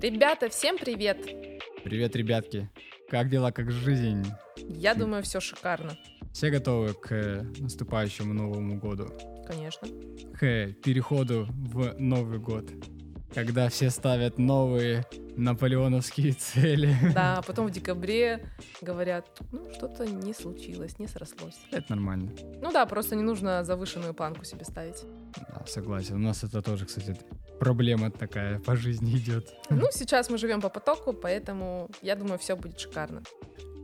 [0.00, 1.18] Ребята, всем привет!
[1.82, 2.70] Привет, ребятки!
[3.10, 4.24] Как дела, как жизнь?
[4.56, 5.98] Я думаю, все шикарно.
[6.32, 9.08] Все готовы к э, наступающему Новому году?
[9.44, 9.88] Конечно.
[10.38, 12.70] К переходу в Новый год,
[13.34, 15.04] когда все ставят новые
[15.36, 16.94] наполеоновские цели.
[17.12, 18.48] Да, а потом в декабре
[18.80, 21.58] говорят, ну, что-то не случилось, не срослось.
[21.72, 22.30] Это нормально.
[22.62, 25.02] Ну да, просто не нужно завышенную планку себе ставить.
[25.36, 26.14] Да, согласен.
[26.14, 27.16] У нас это тоже, кстати,
[27.58, 29.52] проблема такая по жизни идет.
[29.70, 33.22] Ну, сейчас мы живем по потоку, поэтому я думаю, все будет шикарно.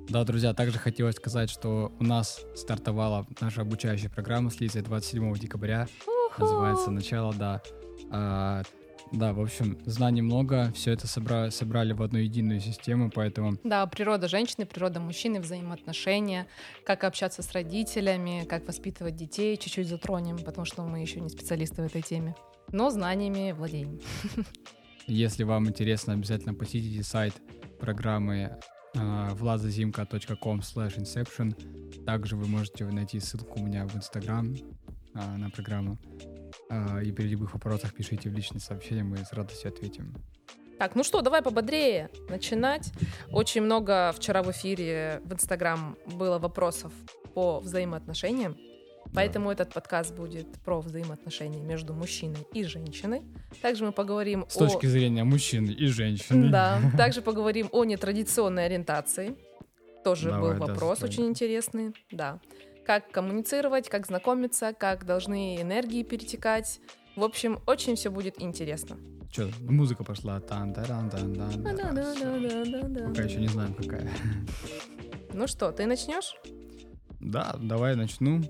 [0.09, 5.35] Да, друзья, также хотелось сказать, что у нас стартовала наша обучающая программа с Лизой 27
[5.39, 5.89] декабря.
[6.37, 7.63] Называется «Начало», да.
[9.13, 13.87] Да, в общем, знаний много, все это собра- собрали в одну единую систему, поэтому Да,
[13.87, 16.47] природа женщины, природа мужчины, взаимоотношения,
[16.85, 21.83] как общаться с родителями, как воспитывать детей, чуть-чуть затронем, потому что мы еще не специалисты
[21.83, 22.35] в этой теме.
[22.73, 24.01] Но знаниями владеем.
[25.07, 27.35] если вам интересно, обязательно посетите сайт
[27.79, 28.59] программы
[28.95, 32.05] vladazimka.com slash inception.
[32.05, 34.55] Также вы можете найти ссылку у меня в Инстаграм
[35.15, 35.99] а, на программу.
[36.71, 40.15] А, И при любых вопросах пишите в личные сообщения, мы с радостью ответим.
[40.79, 42.93] Так, ну что, давай пободрее начинать.
[43.31, 46.93] Очень много вчера в эфире в Инстаграм было вопросов
[47.35, 48.57] по взаимоотношениям.
[49.15, 53.23] Поэтому этот подкаст будет про взаимоотношения между мужчиной и женщиной.
[53.63, 54.67] Также мы поговорим С о...
[54.67, 56.51] точки зрения мужчины и женщины.
[56.51, 59.37] Да, также поговорим о нетрадиционной ориентации.
[60.03, 61.13] Тоже Давай, был да, вопрос давай.
[61.15, 61.95] очень интересный.
[62.11, 62.41] Да.
[62.85, 66.81] Как коммуницировать, как знакомиться, как должны энергии перетекать.
[67.17, 68.97] В общем, очень все будет интересно.
[69.31, 70.41] Че, музыка пошла.
[70.41, 73.09] тан таран тан тан Да-да-да-да-да-да.
[73.09, 74.09] Пока еще не знаем, какая.
[75.33, 76.37] Ну что, ты начнешь?
[77.19, 78.41] Да, давай начну.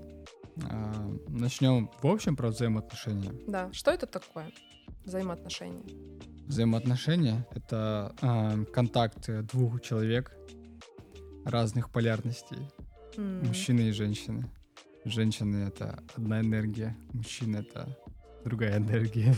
[0.69, 0.93] А,
[1.29, 3.31] Начнем, в общем, про взаимоотношения.
[3.47, 3.71] Да.
[3.73, 4.51] Что это такое?
[5.03, 5.83] Взаимоотношения.
[6.45, 10.37] Взаимоотношения— это а, контакт э, двух человек
[11.43, 12.69] разных полярностей.
[13.17, 14.49] Мужчины и женщины.
[15.05, 17.87] Женщины— это одна энергия, мужчина— это
[18.43, 19.35] другая энергия.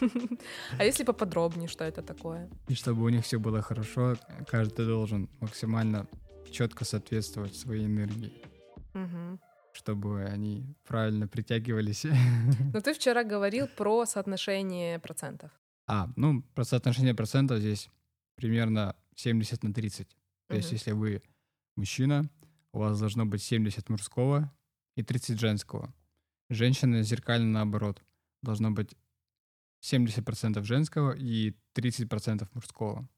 [0.78, 2.48] А если поподробнее, что это такое?
[2.68, 4.16] И чтобы у них все было хорошо,
[4.48, 6.06] каждый должен максимально
[6.50, 8.32] четко соответствовать своей энергии,
[8.94, 9.38] Мгм.
[9.72, 12.06] чтобы они правильно притягивались.
[12.74, 15.50] Но ты вчера говорил про соотношение процентов.
[15.86, 17.88] А, ну, про соотношение процентов здесь
[18.36, 20.08] примерно 70 на 30.
[20.48, 20.74] То есть, Мгм.
[20.76, 21.22] если вы
[21.76, 22.24] мужчина,
[22.72, 24.52] у вас должно быть 70 мужского
[24.96, 25.94] и 30 женского.
[26.48, 28.02] Женщина зеркально наоборот.
[28.42, 28.96] Должно быть
[29.82, 33.08] 70% женского и 30% мужского.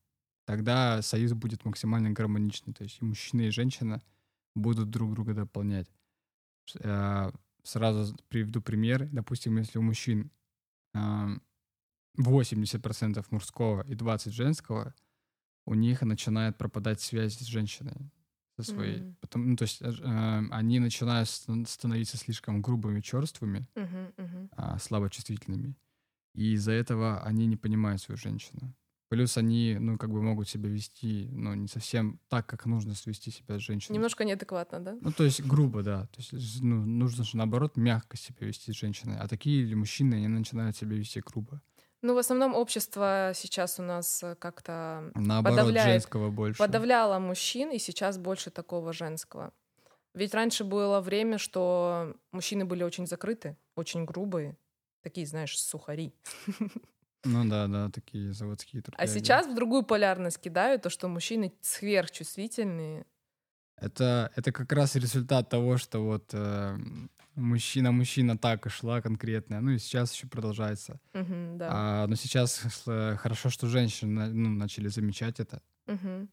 [0.46, 2.74] Тогда союз будет максимально гармоничный.
[2.74, 4.02] То есть и мужчина, и женщина
[4.54, 5.90] будут друг друга дополнять.
[6.80, 7.30] Э,
[7.64, 9.08] Сразу приведу пример.
[9.12, 10.32] Допустим, если у мужчин
[10.94, 11.28] а,
[12.18, 14.94] 80% мужского и 20% женского,
[15.64, 18.10] у них начинает пропадать связь с женщиной
[18.56, 19.00] со своей.
[19.00, 19.16] М.
[19.20, 24.50] Потом, ну, то есть э, э, они начинают ст- становиться слишком грубыми, черствыми, Мгм, мгм.
[24.52, 25.74] а, слабочувствительными.
[26.34, 28.74] И из-за этого они не понимают свою женщину.
[29.08, 33.30] Плюс они, ну, как бы могут себя вести, ну, не совсем так, как нужно свести
[33.30, 33.96] себя с женщиной.
[33.96, 34.96] Немножко неадекватно, да?
[35.00, 36.06] Ну, то есть грубо, да.
[36.06, 39.16] То есть, ну, нужно же, наоборот, мягко себя вести с женщиной.
[39.18, 41.60] А такие или мужчины, они начинают себя вести грубо.
[42.02, 46.58] Ну, в основном общество сейчас у нас э, как-то Наоборот, Подавляет- женского больше.
[46.58, 49.52] подавляло мужчин, и сейчас больше такого женского.
[50.14, 54.56] Ведь раньше было время, что мужчины были очень закрыты, очень грубые,
[55.02, 56.12] такие, знаешь, сухари.
[57.24, 59.08] Ну да, да, такие заводские А трудяги.
[59.18, 63.06] сейчас в другую полярность кидают, то, что мужчины сверхчувствительные.
[63.76, 66.78] Это, это как раз результат того, что вот э,
[67.34, 69.60] мужчина-мужчина так и шла конкретная.
[69.60, 71.00] Ну и сейчас еще продолжается.
[71.14, 71.68] Мгм, да.
[71.70, 75.62] А, но сейчас хорошо, что женщины ну, начали замечать это.
[75.86, 76.28] Мгм.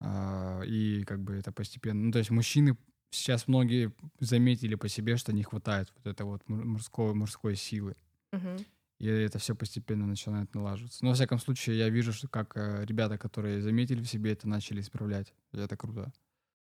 [0.00, 2.04] А, и как бы это постепенно...
[2.04, 2.76] Ну то есть мужчины
[3.10, 7.96] сейчас многие заметили по себе, что не хватает вот этой вот мужской, мужской силы.
[8.32, 8.58] Мгм.
[8.98, 11.04] И это все постепенно начинает налаживаться.
[11.04, 14.48] Но, во всяком случае, я вижу, что как э, ребята, которые заметили в себе это,
[14.48, 15.34] начали исправлять.
[15.52, 16.12] И это круто.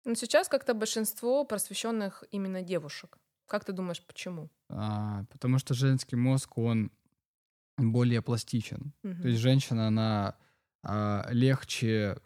[0.06, 3.18] Но сейчас как-то большинство просвещенных именно девушек.
[3.48, 4.50] Как ты думаешь, почему?
[4.69, 6.92] А, потому что женский мозг, он
[7.77, 8.94] более пластичен.
[9.03, 9.21] Мгм.
[9.21, 10.36] То есть женщина, она
[10.83, 12.18] а, легче,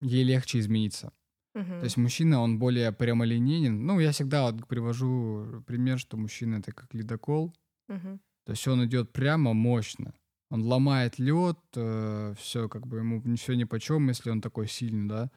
[0.00, 1.12] ей легче измениться.
[1.54, 1.78] Мгм.
[1.78, 3.86] То есть мужчина, он более прямолинейен.
[3.86, 7.54] Ну, я всегда вот привожу пример, что мужчина это как ледокол.
[7.88, 8.20] Мгм.
[8.44, 10.14] То есть он идет прямо мощно.
[10.50, 15.08] Он ломает лед, все как бы ему все ни по чем, если он такой сильный,
[15.08, 15.30] да.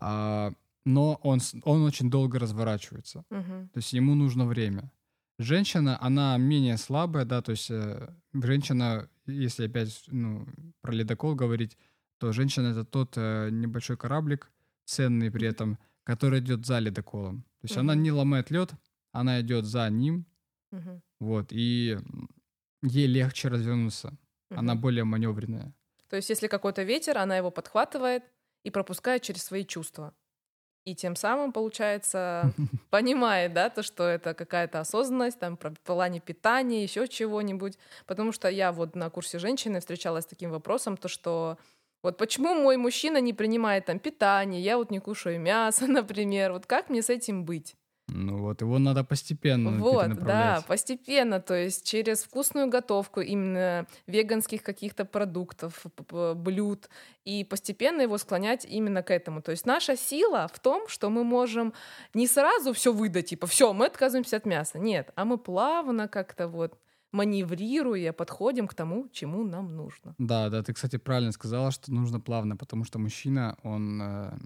[0.00, 0.52] А,
[0.88, 3.24] но он, он очень долго разворачивается.
[3.30, 3.68] Мгм.
[3.68, 4.90] То есть ему нужно время.
[5.38, 10.46] Женщина, она менее слабая, да, то есть э, женщина, если опять ну,
[10.80, 11.76] про ледокол говорить,
[12.18, 14.50] то женщина это тот э, небольшой кораблик,
[14.86, 17.42] ценный при этом, который идет за ледоколом.
[17.60, 18.02] То есть она Мгм.
[18.02, 18.72] не ломает лед,
[19.12, 20.24] она идет за ним,
[20.72, 21.02] Мгм.
[21.20, 21.98] вот, и
[22.82, 24.16] ей легче развернуться.
[24.50, 24.80] Она Мгм.
[24.82, 25.74] более маневренная.
[26.08, 28.22] То есть, если какой-то ветер, она его подхватывает
[28.64, 30.14] и пропускает через свои чувства.
[30.88, 32.54] И тем самым, получается,
[32.90, 37.78] понимает, да, то, что это какая-то осознанность, там, про плане питания, еще чего-нибудь.
[38.06, 41.58] Потому что я вот на курсе женщины встречалась с таким вопросом, то, что
[42.02, 46.64] вот почему мой мужчина не принимает там питание, я вот не кушаю мясо, например, вот
[46.64, 47.76] как мне с этим быть?
[48.08, 54.62] Ну вот, его надо постепенно Вот, да, постепенно, то есть через вкусную готовку именно веганских
[54.62, 55.84] каких-то продуктов,
[56.36, 56.88] блюд,
[57.24, 59.42] и постепенно его склонять именно к этому.
[59.42, 61.74] То есть наша сила в том, что мы можем
[62.14, 64.78] не сразу все выдать, типа, все, мы отказываемся от мяса.
[64.78, 66.78] Нет, а мы плавно как-то вот
[67.12, 70.14] маневрируя подходим к тому, чему нам нужно.
[70.18, 74.38] Да, да, ты, кстати, правильно сказала, что нужно плавно, потому что мужчина, он, э,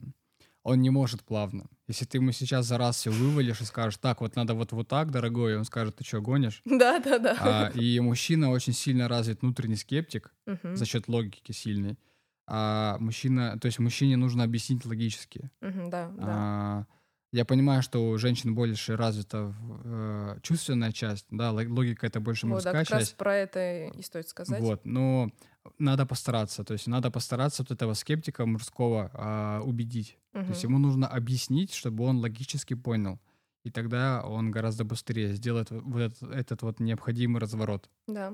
[0.63, 1.67] он не может плавно.
[1.89, 4.89] Если ты ему сейчас за раз все вывалишь и скажешь, так, вот надо вот, вот
[4.89, 6.65] так, дорогой, он скажет, ты что, гонишь?
[6.79, 7.37] Да, да, да.
[7.37, 11.99] А, и мужчина очень сильно развит внутренний скептик Мгм, за счет логики сильной.
[12.47, 15.51] А мужчина, то есть мужчине нужно объяснить логически.
[15.61, 16.37] мгм, Да, да.
[16.37, 16.87] А,
[17.33, 22.47] я понимаю, что у женщин больше развита э, чувственная часть, да, лог- логика это больше
[22.47, 23.17] Вот, да, мужская как раз часть.
[23.17, 24.61] про это и стоит сказать.
[24.61, 25.31] Вот, но
[25.79, 30.19] надо постараться, то есть надо постараться вот этого скептика мужского а, убедить.
[30.33, 33.19] То есть ему нужно объяснить, чтобы он логически понял.
[33.65, 37.89] И тогда он гораздо быстрее сделает вот этот, этот вот необходимый разворот.
[38.07, 38.33] Да.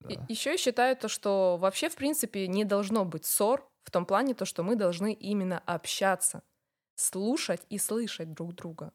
[0.00, 0.26] Да.
[0.28, 4.34] Еще я считаю то, что вообще, в принципе, не должно быть ссор в том плане,
[4.34, 6.42] то, что мы должны именно общаться,
[7.00, 8.92] слушать и слышать друг друга.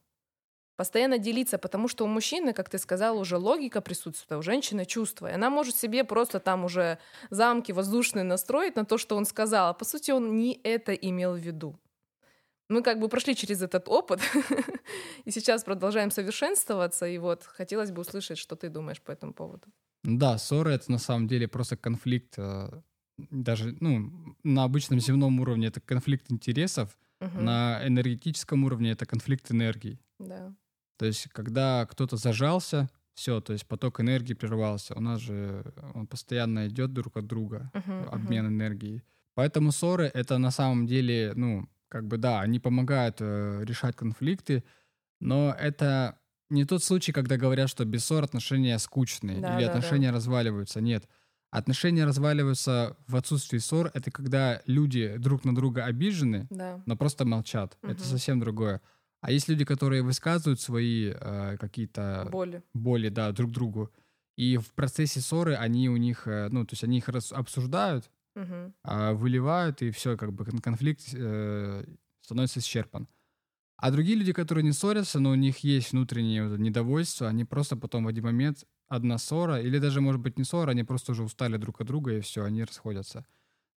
[0.77, 4.85] Постоянно делиться, потому что у мужчины, как ты сказал, уже логика присутствует, а у женщины
[4.85, 5.27] чувство.
[5.27, 6.97] И она может себе просто там уже
[7.29, 9.69] замки воздушные настроить на то, что он сказал.
[9.69, 11.79] А по сути, он не это имел в виду.
[12.67, 14.19] Мы как бы прошли через этот опыт,
[15.25, 17.05] и сейчас продолжаем совершенствоваться.
[17.05, 19.67] И вот хотелось бы услышать, что ты думаешь по этому поводу.
[20.03, 22.81] Да, ссоры это на самом деле просто конфликт, э,
[23.17, 24.11] даже ну,
[24.43, 29.99] на обычном земном уровне это конфликт интересов, На энергетическом уровне это конфликт энергий.
[30.19, 30.53] Да.
[30.97, 34.93] То есть, когда кто-то зажался, все, то есть поток энергии прервался.
[34.95, 35.63] У нас же
[35.93, 38.09] он постоянно идет друг от друга, мгм.
[38.11, 39.01] обмен энергией.
[39.35, 44.63] Поэтому ссоры это на самом деле, ну, как бы да, они помогают э, решать конфликты,
[45.19, 46.19] но это
[46.49, 49.77] не тот случай, когда говорят, что без ссор отношения скучные Да, или да, да.
[49.77, 50.81] отношения разваливаются.
[50.81, 51.07] Нет.
[51.57, 53.91] Отношения разваливаются в отсутствии ссор.
[53.93, 56.81] Это когда люди друг на друга обижены, Да.
[56.85, 57.77] но просто молчат.
[57.81, 57.99] Это Мгм.
[58.03, 58.81] совсем другое.
[59.21, 62.61] А есть люди, которые высказывают свои э, какие-то Боли.
[62.73, 63.91] боли, да, друг другу.
[64.37, 68.11] И в процессе ссоры они у них, э, ну, то есть они их рас- обсуждают,
[68.35, 68.73] Мгм.
[68.83, 71.85] а, выливают, и все, как бы кон- конфликт э,
[72.21, 73.07] становится исчерпан.
[73.77, 77.45] А другие люди, которые не ссорятся, но у них есть внутреннее вот это недовольство, они
[77.45, 81.11] просто потом в один момент одна ссора, или даже, может быть, не ссора, они просто
[81.11, 83.25] уже устали друг от друга, и все, они расходятся.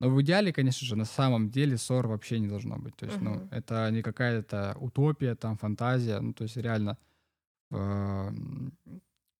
[0.01, 2.97] Но в идеале, конечно же, на самом деле ссор вообще не должно быть.
[2.97, 6.21] То есть, ну, это не какая-то утопия, там, фантазия.
[6.21, 6.99] Ну, то есть, реально,
[7.71, 8.31] э,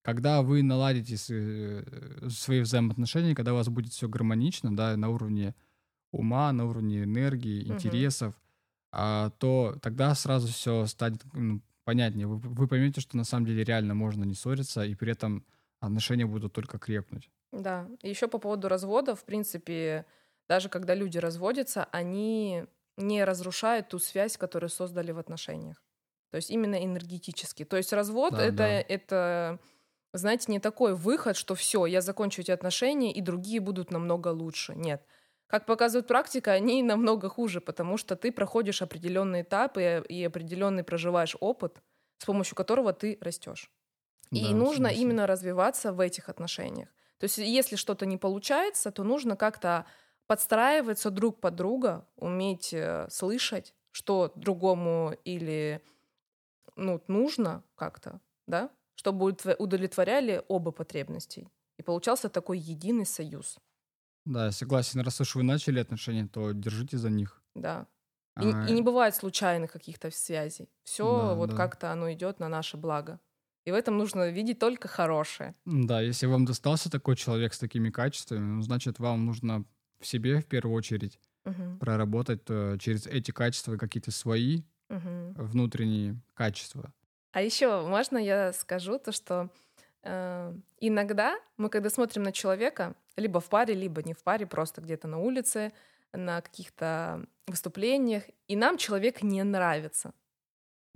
[0.03, 5.09] когда вы наладите с- э, свои взаимоотношения, когда у вас будет все гармонично, да, на
[5.09, 5.55] уровне
[6.13, 8.35] ума, на уровне энергии, интересов,
[8.93, 12.27] а, то тогда сразу все станет ну, понятнее.
[12.27, 15.45] Вы, вы поймете, что на самом деле реально можно не ссориться, и при этом
[15.81, 17.31] отношения будут только крепнуть.
[17.53, 17.89] Да.
[18.03, 20.07] Еще по поводу развода, в принципе,
[20.49, 22.65] даже когда люди разводятся, они
[22.97, 25.83] не разрушают ту связь, которую создали в отношениях.
[26.31, 27.65] То есть именно энергетически.
[27.65, 28.85] То есть развод Да, это, да.
[28.89, 29.61] это,
[30.13, 34.75] знаете, не такой выход, что все, я закончу эти отношения, и другие будут намного лучше.
[34.75, 35.07] Нет.
[35.47, 41.37] Как показывает практика, они намного хуже, потому что ты проходишь определенные этапы и определенный проживаешь
[41.41, 41.83] опыт,
[42.19, 43.71] с помощью которого ты растешь.
[44.33, 45.01] И Да, нужно согласен.
[45.03, 46.89] именно развиваться в этих отношениях.
[47.19, 49.87] То есть, если что-то не получается, то нужно как-то
[50.27, 55.81] подстраиваться друг под друга, уметь э, слышать, что другому или
[56.77, 61.49] ну, нужно как-то, да, чтобы удовлетво- удовлетворяли оба потребностей.
[61.79, 63.59] И получался такой единый союз,
[64.25, 65.01] Да, я согласен.
[65.01, 67.43] Раз уж вы начали отношения, то держите за них.
[67.55, 67.87] да.
[68.39, 70.69] И, А, и не бывает случайных каких-то связей.
[70.83, 71.57] Все Да, вот да.
[71.57, 73.19] как-то оно идет на наше благо.
[73.67, 75.55] И в этом нужно видеть только хорошее.
[75.65, 79.65] Да, если вам достался такой человек с такими качествами, ну, значит, вам нужно
[79.99, 85.37] в себе в первую очередь Мгм, проработать э, через эти качества какие-то свои мгм.
[85.37, 86.95] внутренние качества.
[87.33, 89.51] А еще можно я скажу то, что
[90.03, 94.81] э, иногда мы, когда смотрим на человека, либо в паре, либо не в паре, просто
[94.81, 95.73] где-то на улице,
[96.13, 100.15] на каких-то выступлениях, и нам человек не нравится.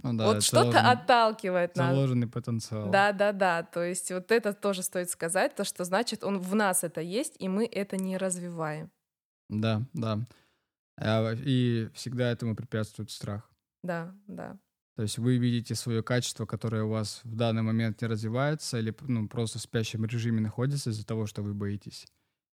[0.02, 1.94] Ну да, вот что-то отталкивает нас.
[1.94, 2.90] Заложенный потенциал.
[2.90, 3.62] Да, да, да.
[3.62, 7.36] То есть вот это тоже стоит сказать, то что значит он в нас это есть,
[7.38, 8.90] и мы это не развиваем.
[9.48, 10.20] Да, да.
[10.96, 13.50] А, И всегда этому препятствует страх.
[13.82, 14.58] Да, да.
[14.96, 18.94] То есть вы видите свое качество, которое у вас в данный момент не развивается или
[19.00, 22.06] ну, просто в спящем режиме находится из-за того, что вы боитесь.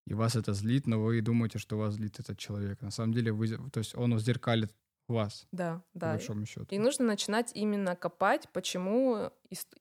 [0.05, 2.81] И вас это злит, но вы думаете, что вас злит этот человек.
[2.81, 4.73] На самом деле, вы, то есть он зеркалит
[5.13, 6.11] вас, Да, по да.
[6.13, 6.65] большому счету.
[6.69, 9.31] И нужно начинать именно копать, почему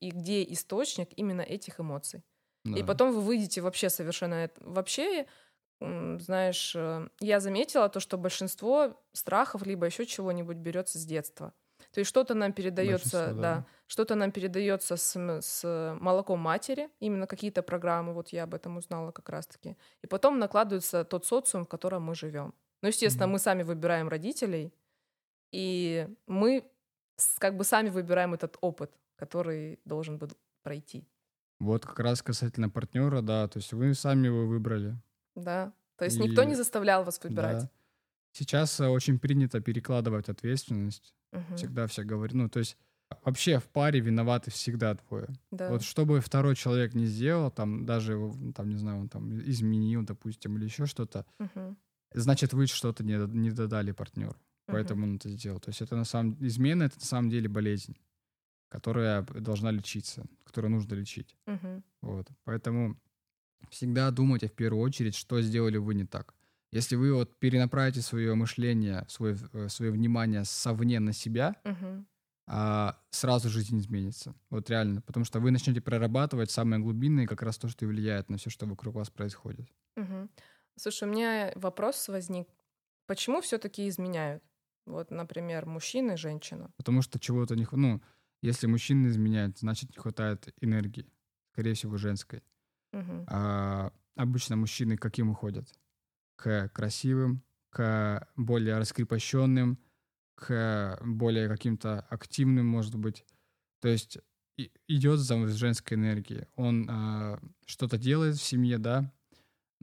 [0.01, 2.25] и где источник именно этих эмоций.
[2.65, 2.87] И Да.
[2.87, 4.51] потом вы выйдете вообще совершенно...
[4.61, 5.27] Вообще,
[5.81, 11.53] знаешь, э, я заметила то, что большинство страхов либо еще чего-нибудь берется с детства.
[11.93, 13.67] То есть что-то нам передается, да, да.
[13.87, 19.13] что-то нам передается с, с молоком матери, именно какие-то программы, вот я об этом узнала
[19.13, 19.77] как раз-таки.
[20.03, 22.55] И потом накладывается тот социум, в котором мы живем.
[22.83, 23.33] Ну, естественно, Мгм.
[23.35, 24.73] мы сами выбираем родителей,
[25.53, 26.65] и мы
[27.39, 30.29] как бы сами выбираем этот опыт, который должен был
[30.63, 31.07] пройти.
[31.61, 34.97] Вот как раз касательно партнера, да, то есть вы сами его выбрали.
[35.35, 35.73] Да.
[35.97, 37.63] То есть никто И- не заставлял вас выбирать.
[37.63, 37.71] Да.
[38.33, 41.15] Сейчас э, очень принято перекладывать ответственность.
[41.33, 41.57] Мгм.
[41.57, 42.35] Всегда все говорят.
[42.35, 42.77] Ну, то есть
[43.25, 45.29] вообще в паре виноваты всегда двое.
[45.51, 45.71] Да.
[45.71, 48.19] Вот что бы второй человек не сделал, там даже,
[48.55, 51.79] там, не знаю, он там изменил, допустим, или еще что-то, Мгм.
[52.13, 54.37] значит, вы что-то не, не додали партнеру.
[54.67, 55.61] Поэтому он это сделал.
[55.61, 57.97] То есть это на самом измена это на самом деле болезнь,
[58.69, 61.37] которая должна лечиться, которую нужно лечить.
[61.47, 61.83] Мгм.
[62.03, 62.29] Вот.
[62.45, 62.97] Поэтому
[63.71, 66.35] всегда думайте в первую очередь, что сделали вы не так.
[66.73, 72.07] Если вы вот перенаправите свое мышление, свое, э, свое внимание совне на себя, Мгм.
[72.49, 74.35] а, сразу жизнь изменится.
[74.51, 75.01] Вот реально.
[75.01, 78.51] Потому что вы начнете прорабатывать самое глубинное, как раз то, что и влияет на все,
[78.51, 79.69] что вокруг вас происходит.
[79.97, 80.29] Мгм.
[80.77, 82.49] Слушай, у меня вопрос возник.
[83.07, 84.43] Почему все-таки изменяют?
[84.87, 86.73] Вот, например, мужчина и женщина.
[86.77, 88.01] Потому что чего-то не хватает.
[88.01, 88.03] Ну,
[88.41, 91.13] если мужчина изменяет, значит, не хватает энергии.
[91.53, 92.43] Скорее всего, женской.
[92.93, 93.25] Мгм.
[93.29, 95.69] А обычно мужчины к каким уходят?
[96.37, 99.79] К красивым, к более раскрепощенным,
[100.35, 103.25] к более каким-то активным, может быть.
[103.81, 104.19] То есть
[104.87, 106.47] идет за женской энергией.
[106.55, 109.13] Он а, что-то делает в семье, да.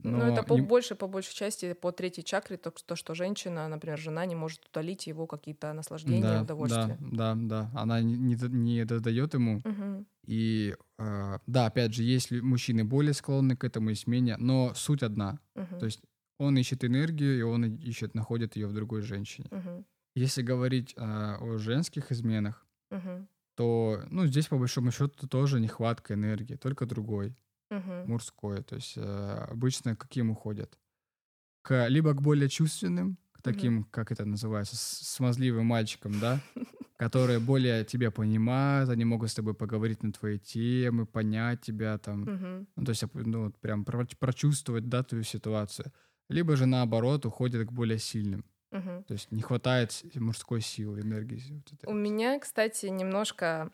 [0.02, 3.14] Но Ну, это по, не- больше, по большей части, по третьей чакре, то, то, что
[3.14, 6.98] женщина, например, жена не может утолить его какие-то наслаждения, да, удовольствия.
[7.00, 7.80] Да, да, да.
[7.80, 9.60] Она не, не, не додает ему.
[9.64, 10.06] Мгм.
[10.26, 15.38] И а, да, опять же, есть мужчины более склонны к этому измене, но суть одна.
[15.54, 15.78] Мгм.
[15.78, 16.00] То есть
[16.38, 19.48] он ищет энергию, и он ищет, находит ее в другой женщине.
[19.50, 19.84] Мгм.
[20.16, 23.28] Если говорить а, о женских изменах, Мгм.
[23.56, 27.36] то, ну, здесь по большому счету тоже нехватка энергии, только другой,
[27.70, 28.06] Мгм.
[28.08, 28.62] мужской.
[28.62, 30.78] То есть э, обычно к каким уходят?
[31.62, 36.40] К, либо к более чувственным, к таким, как это называется, смазливым мальчикам, да,
[36.98, 42.24] которые более тебя понимают, они могут с тобой поговорить на твои темы, понять тебя там,
[42.76, 45.92] ну, то есть, ну, прям про- прочувствовать, да, твою ситуацию.
[46.28, 48.44] Либо же наоборот уходит к более сильным.
[48.70, 49.04] Мгм.
[49.04, 51.40] То есть не хватает мужской силы, энергии.
[51.50, 51.90] вот.
[51.90, 53.70] У меня, кстати, немножко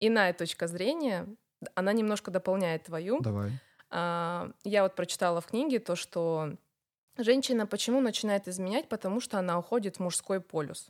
[0.00, 1.26] иная точка зрения.
[1.74, 3.20] Она немножко дополняет твою.
[3.20, 3.52] Давай.
[3.90, 6.56] А, Я вот прочитала в книге то, что
[7.16, 10.88] женщина почему начинает изменять, потому что она уходит в мужской полюс.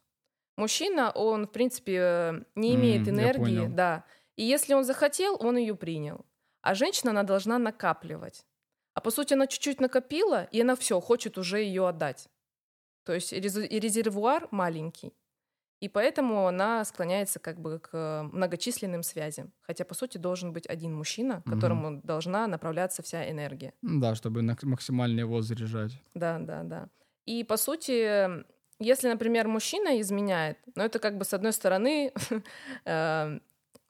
[0.57, 4.05] Мужчина, он, в принципе, не имеет я энергии, да.
[4.37, 6.25] И если он захотел, он ее принял.
[6.63, 8.47] А женщина, она должна накапливать.
[8.95, 12.29] А по сути, она чуть-чуть накопила, и она все, хочет уже ее отдать.
[13.05, 15.13] То есть и резервуар маленький.
[15.85, 19.53] И поэтому она склоняется как бы к многочисленным связям.
[19.61, 21.55] Хотя, по сути, должен быть один мужчина, Мгм.
[21.55, 23.73] которому должна направляться вся энергия.
[23.83, 25.93] Да, чтобы максимально его заряжать.
[26.15, 26.89] Да, да, да.
[27.27, 28.45] И, по сути,
[28.79, 32.13] если, например, мужчина изменяет, ну, это как бы, с одной стороны,
[32.87, 33.39] э,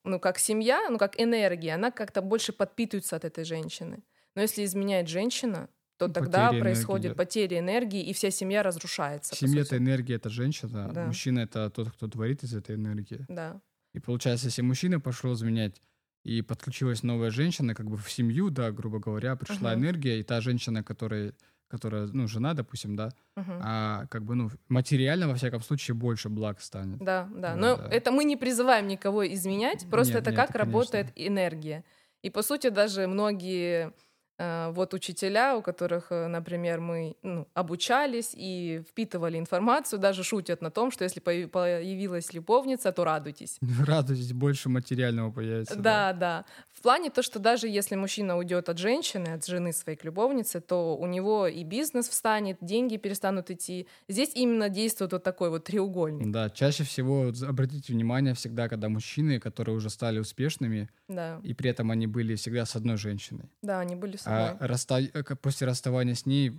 [0.04, 4.02] ну, как семья, ну, как энергия, она как-то больше подпитывается от этой женщины.
[4.34, 7.16] Но если изменяет женщина, то тогда Потеря происходит энергии.
[7.18, 9.34] потеря энергии, и вся семья разрушается.
[9.36, 11.06] Семья— это энергия, это женщина, Да.
[11.06, 13.24] мужчина— это тот, кто творит из этой энергии.
[13.28, 13.60] Да.
[13.94, 15.80] И получается, если мужчина пошел изменять,
[16.24, 19.80] и подключилась новая женщина, как бы в семью, да, грубо говоря, пришла Мгм.
[19.84, 21.34] энергия, и та женщина, которая,
[21.68, 23.60] которая, ну, жена, допустим, да, Мгм.
[23.62, 26.98] а как бы, ну, материально, во всяком случае, больше благ станет.
[26.98, 27.52] Да, да.
[27.52, 27.88] Вот, Но да.
[27.90, 30.64] это мы не призываем никого изменять, просто Нет, это нет, как конечно.
[30.72, 31.84] работает энергия.
[32.22, 33.92] И по сути даже многие
[34.38, 40.70] вот учителя, у которых, э, например, мы ну, обучались и впитывали информацию, даже шутят на
[40.70, 43.58] том, что если появилась любовница, то радуйтесь.
[43.86, 45.76] Радуйтесь, больше материального появится.
[45.76, 46.18] Да, да.
[46.18, 46.44] да.
[46.72, 50.60] В плане то, что даже если мужчина уйдет от женщины, от жены своей к любовнице,
[50.60, 53.86] то у него и бизнес встанет, деньги перестанут идти.
[54.08, 56.32] Здесь именно действует вот такой вот треугольник.
[56.32, 61.40] Да, чаще всего обратите внимание всегда, когда мужчины, которые уже стали успешными, да.
[61.42, 63.48] и при этом они были всегда с одной женщиной.
[63.62, 65.00] Да, они были с а расста...
[65.00, 66.50] Э, после расставания с ней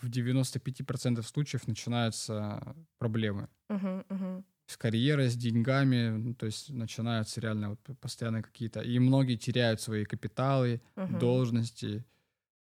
[0.00, 3.48] в 95% случаев начинаются проблемы.
[3.68, 4.44] Угу, угу.
[4.66, 8.80] С карьерой, с деньгами, ну, то есть начинаются реально вот постоянно какие-то...
[8.80, 11.18] И многие теряют свои капиталы, угу.
[11.18, 12.04] должности,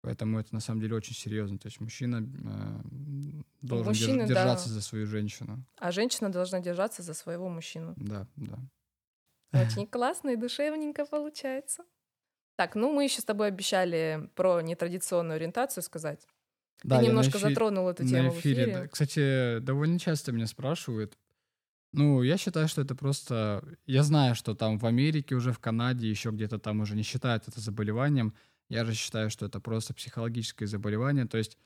[0.07, 1.59] Поэтому это на самом деле очень серьезно.
[1.59, 4.75] То есть мужчина э, должен Мужчины, держаться да.
[4.75, 5.65] за свою женщину.
[5.79, 7.93] А женщина должна держаться за своего мужчину.
[7.97, 8.57] Да, да.
[9.53, 11.83] Очень классно и душевненько получается.
[12.57, 16.27] Так, ну мы еще с тобой обещали про нетрадиционную ориентацию сказать.
[16.83, 17.51] Да, Ты немножко эфир...
[17.51, 18.65] затронул эту тему на эфире.
[18.65, 18.89] в эфире.
[18.89, 21.17] Кстати, довольно часто меня спрашивают.
[21.93, 23.65] Ну, я считаю, что это просто...
[23.87, 27.49] Я знаю, что там в Америке, уже в Канаде, еще где-то там уже не считают
[27.49, 28.35] это заболеванием.
[28.69, 31.27] Я же считаю, что это просто психологическое заболевание.
[31.27, 31.57] То есть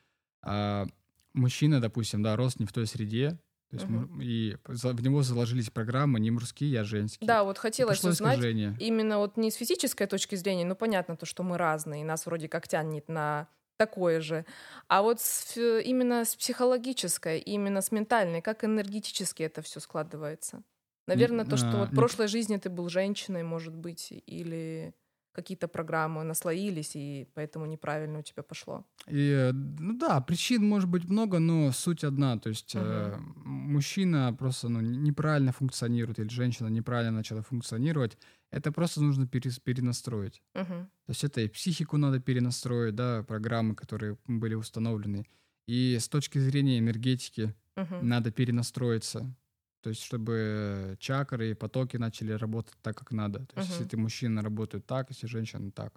[0.43, 0.87] а,
[1.33, 3.39] мужчина, допустим, да, рос не в той среде,
[3.71, 4.09] то есть угу.
[4.17, 7.27] мы, и в него заложились программы не мужские, а женские.
[7.27, 8.77] Да, вот хотелось узнать искажение.
[8.81, 12.27] именно вот не с физической точки зрения, ну понятно то, что мы разные, и нас
[12.27, 13.47] вроде как тянет на
[13.77, 14.45] такое же,
[14.89, 20.65] а вот с, именно с психологической, именно с ментальной, как энергетически это все складывается.
[21.07, 24.95] Наверное, не, то, что а, вот в прошлой жизни ты был женщиной, может быть, или
[25.33, 28.85] какие-то программы наслоились, и поэтому неправильно у тебя пошло.
[29.07, 32.39] И, ну да, причин может быть много, но суть одна.
[32.39, 32.85] То есть угу.
[32.85, 38.19] э, мужчина просто ну, неправильно функционирует, или женщина неправильно начала функционировать.
[38.51, 40.43] Это просто нужно перенастроить.
[40.55, 40.65] Угу.
[40.67, 45.27] То есть это и психику надо перенастроить, да, программы, которые были установлены.
[45.67, 47.97] И с точки зрения энергетики угу.
[48.03, 49.35] надо перенастроиться.
[49.83, 53.47] То есть, чтобы чакры и потоки начали работать так, как надо.
[53.47, 53.73] То есть, uh-huh.
[53.73, 55.95] если ты мужчина, работает так, если женщина так.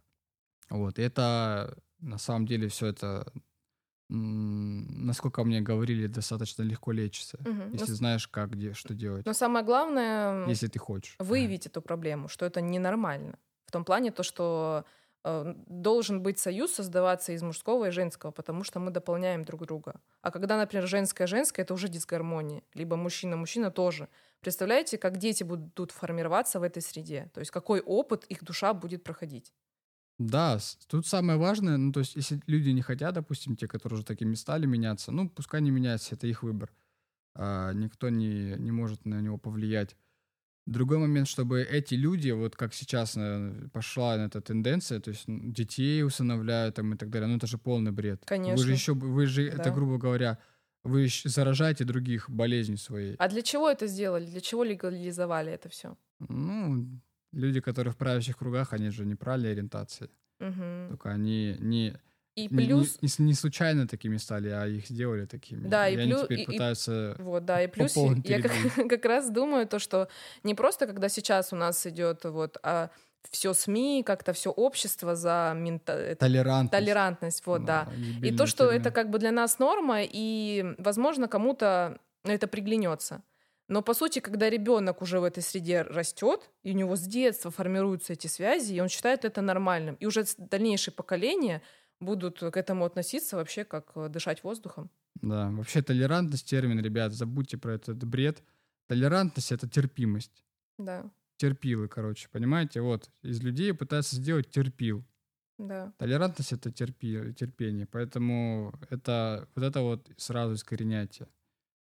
[0.70, 1.00] Вот.
[1.00, 3.32] И это на самом деле все это,
[4.10, 7.74] насколько мне говорили, достаточно легко лечится, uh-huh.
[7.74, 7.96] если Но...
[7.96, 9.26] знаешь, как, где, что делать.
[9.26, 11.72] Но самое главное, если ты хочешь, выявить uh-huh.
[11.72, 13.38] эту проблему, что это ненормально.
[13.66, 14.86] В том плане то, что
[15.24, 20.02] должен быть союз создаваться из мужского и женского, потому что мы дополняем друг друга.
[20.22, 22.64] А когда, например, женское-женское, это уже дисгармония.
[22.74, 24.10] Либо мужчина-мужчина тоже.
[24.42, 27.32] Представляете, как дети будут формироваться в этой среде?
[27.34, 29.54] То есть какой опыт их душа будет проходить?
[30.20, 34.06] Да, тут самое важное, ну, то есть, если люди не хотят, допустим, те, которые уже
[34.06, 36.72] такими стали меняться, ну, пускай не меняются, это их выбор.
[37.36, 39.96] А, никто не, не может на него повлиять.
[40.66, 43.18] Другой момент, чтобы эти люди, вот как сейчас
[43.74, 47.92] пошла эта тенденция, то есть детей усыновляют там и так далее, ну это же полный
[47.92, 48.22] бред.
[48.26, 48.56] Конечно.
[48.56, 49.58] Вы же еще, вы же, да.
[49.58, 50.38] это грубо говоря,
[50.84, 53.16] вы заражаете других болезнью своей.
[53.18, 54.26] А для чего это сделали?
[54.26, 55.98] Для чего легализовали это все?
[56.20, 56.88] Ну,
[57.34, 60.10] люди, которые в правящих кругах, они же неправильной ориентации.
[60.40, 60.90] Угу.
[60.90, 62.00] Только они не
[62.36, 63.00] и плюс...
[63.02, 65.68] Не, не, не случайно такими стали, а их сделали такими.
[65.68, 66.20] Да, и, и плюс...
[66.20, 68.52] они теперь и, пытаются Вот, да, и плюс я как,
[68.90, 70.08] как раз думаю то, что
[70.44, 72.58] не просто, когда сейчас у нас идет вот...
[72.64, 72.90] А,
[73.30, 76.16] все СМИ, как-то все общество за мента...
[76.16, 76.72] толерантность.
[76.72, 77.88] толерантность, вот, да.
[78.22, 78.28] да.
[78.28, 78.82] И то, что термин.
[78.82, 83.24] это как бы для нас норма, и, возможно, кому-то это приглянется.
[83.70, 87.50] Но по сути, когда ребенок уже в этой среде растет, и у него с детства
[87.50, 91.62] формируются эти связи, и он считает это нормальным, и уже дальнейшее поколение
[92.04, 94.90] будут к этому относиться вообще как э, дышать воздухом.
[95.16, 98.44] Да, вообще толерантность термин, ребят, забудьте про этот бред.
[98.88, 100.44] Толерантность— это терпимость.
[100.78, 101.10] Да.
[101.38, 102.82] Терпилы, короче, понимаете?
[102.82, 105.04] Вот, из людей пытаются сделать терпил.
[105.58, 105.94] Да.
[105.98, 111.28] Толерантность— это терпи, терпение, поэтому это вот это вот сразу искореняйте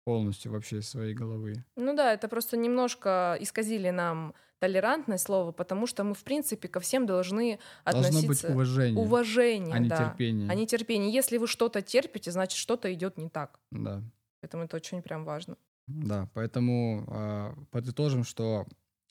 [0.04, 1.64] полностью вообще из своей головы.
[1.76, 6.80] Ну да, это просто немножко исказили нам толерантность слова, потому что мы, в принципе, ко
[6.80, 8.12] всем должны относиться...
[8.12, 9.04] Должно быть уважение.
[9.04, 9.96] Уважение, а не да.
[9.96, 10.50] терпение.
[10.50, 11.12] А не терпение.
[11.12, 13.58] Если вы что-то терпите, значит, что-то идет не так.
[13.70, 14.02] Да.
[14.40, 15.56] Поэтому это очень прям важно.
[15.86, 18.66] Да, поэтому э, подытожим, что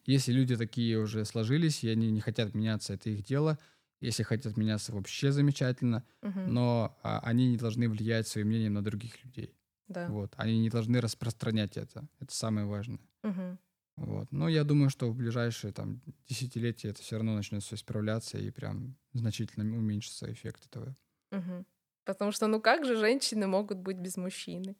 [0.05, 3.59] если люди такие уже сложились, и они не хотят меняться, это их дело.
[4.01, 6.05] Если хотят меняться, вообще замечательно.
[6.21, 6.39] Угу.
[6.47, 9.53] Но а, они не должны влиять своим мнением на других людей.
[9.89, 10.07] Да.
[10.07, 10.33] Вот.
[10.37, 12.07] Они не должны распространять это.
[12.19, 12.99] Это самое важное.
[13.23, 13.57] Угу.
[13.97, 14.31] Вот.
[14.31, 18.49] Но я думаю, что в ближайшие там, десятилетия это все равно начнет все исправляться и
[18.51, 20.95] прям значительно уменьшится эффект этого.
[21.31, 21.65] Угу.
[22.05, 24.75] Потому что ну как же женщины могут быть без мужчины?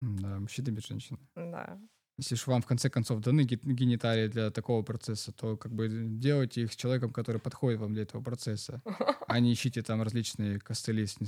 [0.00, 1.18] Да, мужчины без женщины.
[1.34, 1.78] Да.
[2.16, 5.88] Если же вам в конце концов даны ге- гениталии для такого процесса, то как бы
[5.88, 8.80] делайте их с человеком, который подходит вам для этого процесса,
[9.26, 11.18] а не ищите там различные костыли с-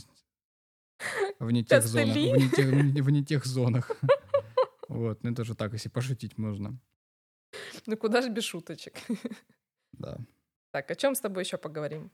[1.39, 2.15] в не тех зонах.
[2.15, 3.91] В не тех, в не- в не тех зонах.
[4.89, 6.79] Вот, ну это же так, если пошутить можно.
[7.87, 8.95] Ну куда же без шуточек?
[9.93, 10.19] Да.
[10.71, 12.13] Так, о чем с тобой еще поговорим?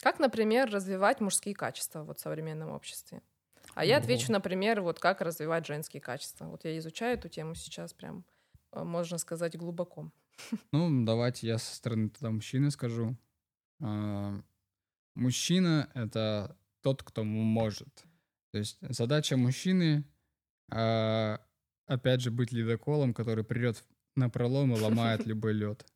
[0.00, 3.22] Как, например, развивать мужские качества вот в современном обществе?
[3.74, 6.44] А я отвечу, например, вот как развивать женские качества.
[6.46, 8.24] Вот я изучаю эту тему сейчас прям,
[8.72, 10.12] э, можно сказать, глубоко.
[10.72, 13.16] Ну, давайте я со стороны тогда мужчины скажу.
[13.80, 14.40] А,
[15.14, 18.04] Мужчина— это тот, кто может.
[18.52, 20.04] То есть задача мужчины,
[20.70, 21.40] а,
[21.86, 23.82] опять же, быть ледоколом, который придет
[24.14, 25.86] на пролом и ломает любой лед.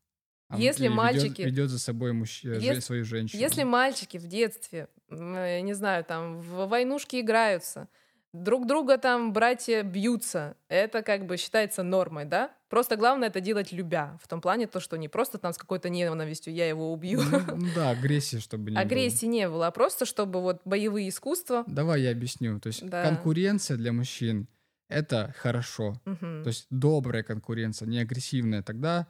[0.57, 3.43] Если мальчики- ведет за собой мужч- э, Ес- же- свою женщину.
[3.43, 7.89] Если мальчики в детстве, э, не знаю, там в войнушки играются,
[8.33, 12.56] друг друга там братья бьются, это как бы считается нормой, да?
[12.69, 15.89] Просто главное это делать любя, в том плане то, что не просто там с какой-то
[15.89, 17.23] ненавистью я его убью.
[17.23, 18.81] Ну, да, агрессии, чтобы не было.
[18.81, 21.65] Агрессии не было, а просто чтобы вот боевые искусства.
[21.69, 22.59] Давай я объясню.
[22.61, 23.03] То есть Да.
[23.03, 24.49] конкуренция для мужчин—
[24.89, 26.01] это хорошо.
[26.05, 26.43] Мгм.
[26.43, 28.63] То есть добрая конкуренция, не агрессивная.
[28.65, 29.07] Тогда,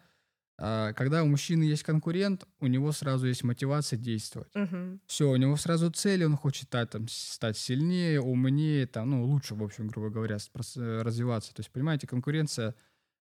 [0.59, 4.55] а, когда у мужчины есть конкурент, у него сразу есть мотивация действовать.
[4.55, 5.01] Мгм.
[5.07, 9.55] Все, у него сразу цель, он хочет стать, там, стать сильнее, умнее, там, ну, лучше,
[9.55, 11.55] в общем, грубо говоря, э, развиваться.
[11.55, 12.75] То есть, понимаете, конкуренция,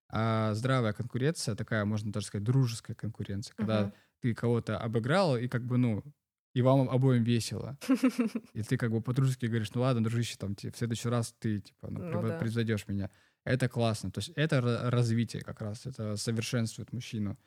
[0.10, 3.94] а, здравая конкуренция, такая, можно даже сказать, дружеская конкуренция, когда Мгм.
[4.22, 6.04] ты кого-то обыграл, и как бы, ну,
[6.54, 7.78] и вам обоим весело.
[8.54, 11.90] И ты как бы по-дружески говоришь, ну ладно, дружище, там, в следующий раз ты, типа,
[11.92, 12.40] ну, Ну да.
[12.88, 13.12] меня.
[13.44, 14.10] Это классно.
[14.12, 17.38] То есть это ра- развитие как раз, это совершенствует мужчину.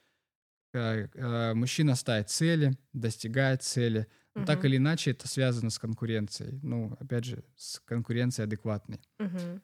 [0.74, 4.06] Э, э, Мужчина ставит цели, достигает цели.
[4.34, 4.66] Но так Мгм.
[4.68, 6.60] или иначе это связано с конкуренцией.
[6.62, 9.00] Ну, опять же, с конкуренцией адекватной.
[9.18, 9.62] Мгм.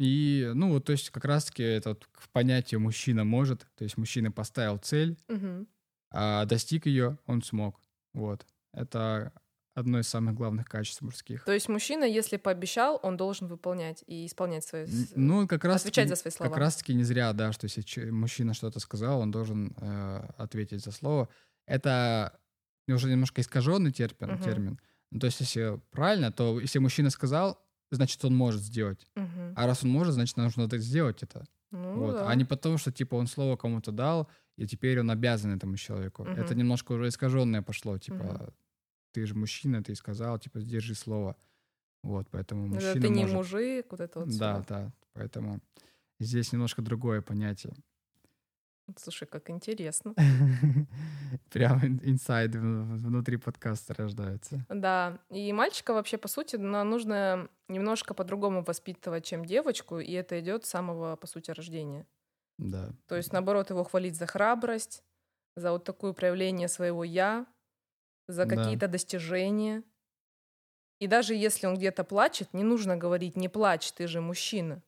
[0.00, 3.66] И, ну, вот, то есть как раз-таки это вот в понятие мужчина может.
[3.76, 5.66] То есть мужчина поставил цель, Мгм.
[6.10, 7.78] а достиг ее, он смог.
[8.14, 8.46] Вот.
[8.72, 9.30] Это
[9.74, 11.44] одно из самых главных качеств мужских.
[11.44, 14.86] То есть мужчина, если пообещал, он должен выполнять и исполнять свои...
[15.14, 16.48] Ну, как раз отвечать за свои слова.
[16.50, 20.92] Как раз-таки не зря, да, что если мужчина что-то сказал, он должен э, ответить за
[20.92, 21.28] слово.
[21.66, 22.38] Это
[22.88, 24.42] уже немножко искаженный термин, Мгм.
[24.42, 24.80] термин.
[25.10, 29.06] Ну, то есть, если правильно, то если мужчина сказал, значит, он может сделать.
[29.14, 29.52] Мгм.
[29.56, 31.44] А раз он может, значит, нужно это сделать это.
[31.72, 32.12] Ну вот.
[32.16, 32.28] да.
[32.28, 36.24] А не потому, что, типа, он слово кому-то дал, и теперь он обязан этому человеку.
[36.24, 36.58] Это Мгм.
[36.58, 37.98] немножко уже искаженное пошло.
[37.98, 38.54] Типа, Мгм.
[39.12, 41.36] ты же мужчина, ты сказал, типа, сдержи слово.
[42.02, 43.36] Вот, поэтому мужчина Ты не может.
[43.36, 44.64] мужик, вот это вот Да, всё.
[44.68, 44.92] да.
[45.12, 45.60] Поэтому
[46.18, 47.74] здесь немножко другое понятие.
[48.98, 50.14] Слушай, как интересно.
[51.52, 54.64] Прям ин- инсайды внутри подкаста рождаются.
[54.68, 60.64] Да, и мальчика вообще, по сути, нужно немножко по-другому воспитывать, чем девочку, и это идет
[60.64, 62.06] с самого, по сути, рождения.
[62.58, 62.90] Да.
[63.06, 65.02] То есть, наоборот, его хвалить за храбрость,
[65.56, 67.46] за вот такое проявление своего «я»,
[68.28, 68.56] за Да.
[68.56, 69.82] какие-то достижения.
[71.00, 74.82] И даже если он где-то плачет, не нужно говорить «не плачь, ты же мужчина».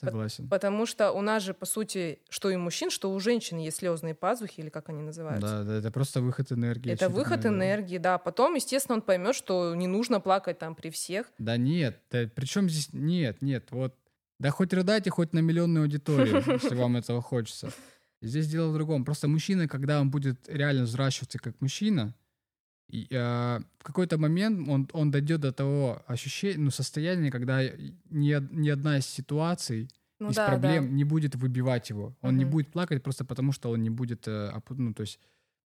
[0.00, 0.48] Согласен.
[0.48, 3.78] Потому что у нас же, по сути, что и у мужчин, что у женщин есть
[3.78, 5.46] слезные пазухи, или как они называются.
[5.46, 6.92] Да, да, это просто выход энергии.
[6.92, 7.48] Это выход да.
[7.48, 8.18] энергии, да.
[8.18, 11.30] Потом, естественно, он поймет, что не нужно плакать там при всех.
[11.38, 13.94] Да нет, да, причем здесь нет, нет, вот.
[14.38, 17.70] Да хоть рыдайте, хоть на миллионную аудиторию, если вам этого хочется.
[18.20, 19.04] Здесь дело в другом.
[19.04, 22.14] Просто мужчина, когда он будет реально взращиваться как мужчина,
[22.88, 27.62] и, а, в какой-то момент он, он дойдет до того ощущения, ну, состояния, когда
[28.10, 29.88] ни, ни одна из ситуаций,
[30.20, 30.90] Ну из да, проблем да.
[30.92, 32.14] не будет выбивать его.
[32.20, 32.52] Он не Мгм.
[32.52, 35.18] будет плакать просто потому, что он не будет, э, ну, то есть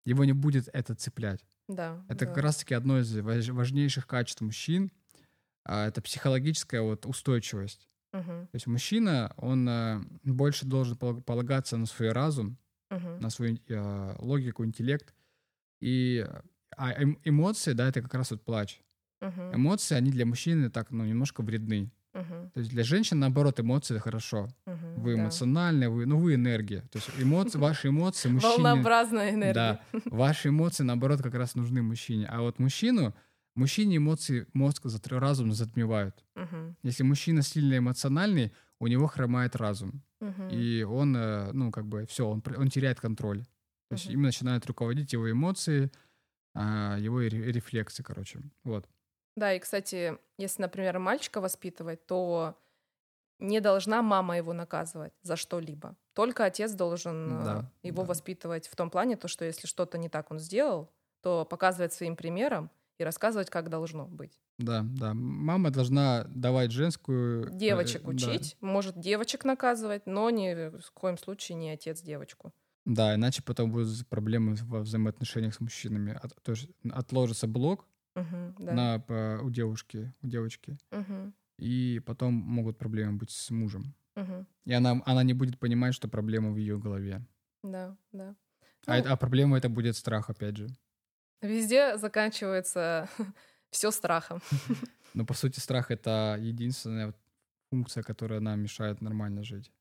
[0.06, 1.44] его не будет это цеплять.
[1.68, 2.02] Да.
[2.08, 2.34] Это да.
[2.34, 4.92] как раз-таки одно из важ- важнейших качеств мужчин.
[5.70, 7.90] а, Это психологическая вот устойчивость.
[8.14, 12.58] Мгм, То есть мужчина, он э, больше должен пол- полагаться на свой разум,
[12.90, 13.20] мгм.
[13.20, 15.14] на свою э, логику, интеллект.
[15.82, 16.26] И
[16.76, 18.82] а эм- эмоции, да, это как раз вот плач.
[19.22, 21.92] Мгм, Эмоции, они для мужчины так, ну, немножко вредны.
[22.14, 24.48] мгм, То есть для женщин, наоборот, эмоции это хорошо.
[24.66, 25.22] мгм, Вы да.
[25.22, 26.82] эмоциональные, вы, ну, вы энергия.
[26.92, 28.64] То есть эмоции, ваши эмоции мужчине...
[28.64, 29.54] Волнообразная энергия.
[29.54, 29.80] Да,
[30.12, 32.28] ваши эмоции, наоборот, как раз нужны мужчине.
[32.28, 33.16] А вот мужчину,
[33.56, 36.24] мужчине эмоции мозг, разум затмевают.
[36.36, 40.04] Мгм, Если мужчина сильно эмоциональный, у него хромает разум.
[40.20, 40.50] мгм.
[40.50, 43.44] И он, э, ну, как бы, все, он, он теряет контроль.
[43.90, 44.14] То есть Мгм.
[44.14, 45.92] им начинают руководить его эмоции,
[47.00, 48.39] его ре- рефлексы, короче.
[48.63, 48.86] Вот.
[49.36, 52.58] Да, и, кстати, если, например, мальчика воспитывать, то
[53.39, 55.96] не должна мама его наказывать за что-либо.
[56.13, 58.08] Только отец должен э, Да, его да.
[58.10, 60.89] воспитывать в том плане, то, что если что-то не так он сделал,
[61.22, 64.39] то показывать своим примером и рассказывать, как должно быть.
[64.58, 65.13] Да, да.
[65.13, 67.46] Мама должна давать женскую...
[67.48, 68.10] э, Девочек да.
[68.10, 72.52] учить, может девочек наказывать, но ни в коем случае не отец девочку.
[72.88, 76.13] Да, иначе потом будут проблемы во взаимоотношениях с мужчинами.
[76.13, 78.73] От- то есть отложится блок Мгм, да.
[78.73, 83.93] на, по- у девушки, у девочки, Мгм, и потом могут проблемы быть с мужем.
[84.15, 84.47] мгм.
[84.65, 87.26] И она, она не будет понимать, что проблема в ее голове.
[87.62, 88.36] Да, да.
[88.86, 90.67] А, Ну, а проблема это будет страх, опять же.
[91.41, 93.10] Везде заканчивается
[93.69, 94.39] все страхом.
[95.13, 97.13] Но по сути страх это единственная
[97.69, 99.73] функция, которая нам мешает нормально жить.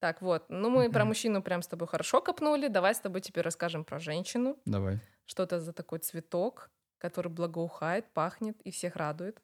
[0.00, 0.44] Так, вот.
[0.48, 2.68] Ну, мы про мужчину прям с тобой хорошо копнули.
[2.68, 4.56] Давай с тобой теперь расскажем про женщину.
[4.66, 5.00] Давай.
[5.26, 9.40] Что это за такой цветок, который благоухает, пахнет и всех радует.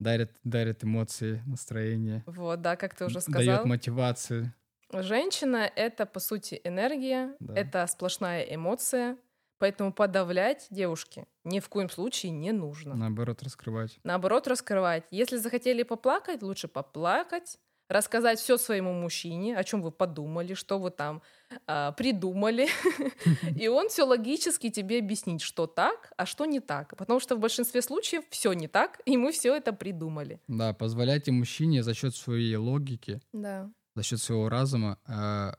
[0.00, 2.24] Дарит, дарит эмоции, настроение.
[2.26, 3.66] Вот, да, как ты уже Дает сказал.
[3.66, 4.52] мотивацию.
[4.92, 7.54] Женщина— это, по сути, энергия, Да.
[7.54, 9.16] это сплошная эмоция,
[9.58, 12.94] поэтому подавлять девушке ни в коем случае не нужно.
[12.94, 13.98] Наоборот, раскрывать.
[14.04, 15.04] Наоборот, раскрывать.
[15.10, 17.58] Если захотели поплакать, лучше поплакать,
[17.88, 21.22] рассказать все своему мужчине, о чем вы подумали, что вы там
[21.66, 22.68] а, придумали,
[23.56, 26.96] и он все логически тебе объяснит, что так, а что не так.
[26.96, 30.40] Потому что в большинстве случаев все не так, и мы все это придумали.
[30.48, 33.70] Да, позволяйте мужчине за счет своей логики, Да.
[33.94, 35.52] за счет своего разума э,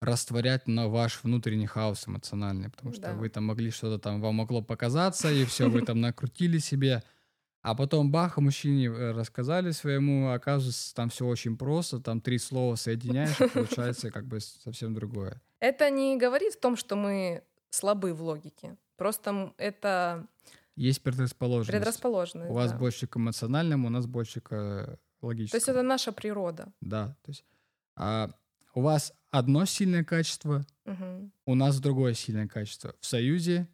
[0.00, 3.12] растворять на ваш внутренний хаос эмоциональный, потому что Да.
[3.14, 7.02] вы там могли что-то там, вам могло показаться, и все, вы там накрутили себе,
[7.66, 12.76] а потом бах, мужчине э, рассказали своему, оказывается, там все очень просто, там три слова
[12.76, 15.42] соединяешь, и получается как бы совсем другое.
[15.58, 18.76] Это не говорит в том, что мы слабы в логике.
[18.96, 20.28] Просто это
[20.76, 21.72] Есть предрасположенность.
[21.76, 22.50] предрасположенность.
[22.52, 22.78] У вас да.
[22.78, 25.56] больше к эмоциональному, у нас больше к э, То логическому.
[25.58, 26.72] есть это наша природа.
[26.80, 27.44] Да, то есть
[27.96, 28.30] а,
[28.74, 31.32] у вас одно сильное качество, Мгм.
[31.46, 32.94] у нас другое сильное качество.
[33.00, 33.66] В союзе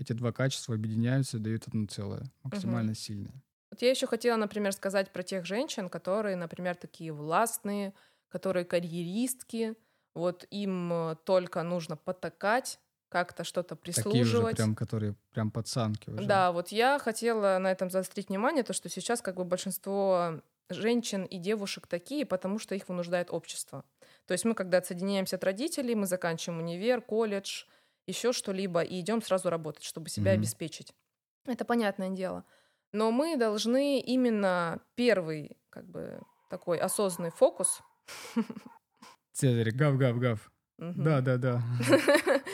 [0.00, 3.42] эти два качества объединяются и дают одно целое, максимально сильное.
[3.70, 7.92] Вот я еще хотела, например, сказать про тех женщин, которые, например, такие властные,
[8.28, 9.74] которые карьеристки.
[10.14, 14.56] Вот им только нужно потакать, как-то что-то Такие уже прислуживать.
[14.56, 16.24] прям, которые прям пацанки уже.
[16.24, 21.24] Да, вот я хотела на этом заострить внимание, то, что сейчас как бы большинство женщин
[21.24, 23.84] и девушек такие, потому что их вынуждает общество.
[24.26, 27.64] То есть мы, когда отсоединяемся от родителей, мы заканчиваем универ, колледж,
[28.10, 30.40] еще что-либо, и идем сразу работать, чтобы себя Мгм.
[30.40, 30.92] обеспечить.
[31.46, 32.44] Это понятное дело.
[32.92, 36.20] Но мы должны именно первый, как бы,
[36.50, 37.80] такой осознанный фокус.
[39.32, 40.50] Цезарь, гав-гав-гав.
[40.78, 41.04] Мгм.
[41.04, 41.62] Да-да-да.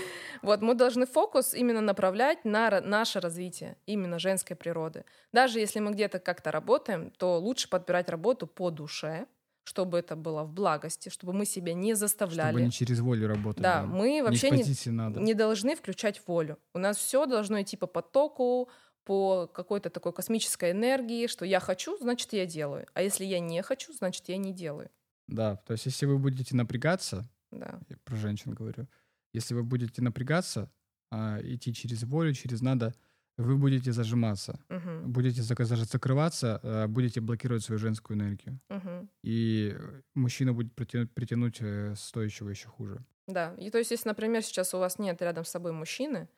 [0.42, 5.04] Вот мы должны фокус именно направлять на наше развитие, именно женской природы.
[5.32, 9.26] Даже если мы где-то как-то работаем, то лучше подбирать работу по душе,
[9.66, 12.50] чтобы это было в благости, чтобы мы себя не заставляли.
[12.50, 13.62] Чтобы не через волю работать.
[13.62, 15.20] Да, мы вообще не не, надо.
[15.20, 16.56] не должны включать волю.
[16.72, 18.70] У нас все должно идти по потоку,
[19.04, 22.86] по какой-то такой космической энергии, что я хочу, значит, я делаю.
[22.94, 24.88] А если я не хочу, значит, я не делаю.
[25.26, 27.80] Да, то есть если вы будете напрягаться, Да.
[27.88, 28.86] я про женщин говорю,
[29.32, 30.70] если вы будете напрягаться,
[31.10, 32.94] а, идти через волю, через надо,
[33.38, 35.12] вы будете зажиматься, Мгм.
[35.12, 38.60] будете закрываться, а, будете блокировать свою женскую энергию.
[38.70, 39.08] Мгм.
[39.24, 43.04] И э, мужчина будет притянуть, притянуть э, стоящего еще хуже.
[43.26, 46.28] Да, и то есть, если, например, сейчас у вас нет рядом с собой мужчины,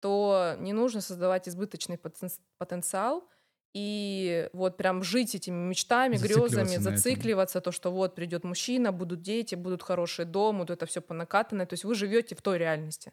[0.00, 3.28] то не нужно создавать избыточный потен- потенциал
[3.72, 9.22] и вот прям жить этими мечтами, Зацикливаться грезами, зацикливаться, то, что вот придет мужчина, будут
[9.22, 11.66] дети, будут хороший дом, вот это все понакатанное.
[11.66, 13.12] То есть вы живете в той реальности.